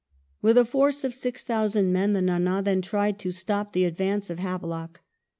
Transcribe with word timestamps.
With 0.41 0.57
a 0.57 0.65
force 0.65 1.03
of 1.03 1.13
6,000 1.13 1.93
men 1.93 2.13
the 2.13 2.21
Ndna 2.21 2.63
then 2.63 2.81
tried 2.81 3.19
to 3.19 3.31
stop 3.31 3.71
the 3.73 3.85
advance 3.85 4.31
of 4.31 4.39
Havelock. 4.39 5.01